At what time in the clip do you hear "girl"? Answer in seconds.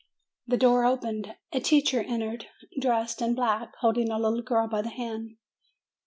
4.41-4.67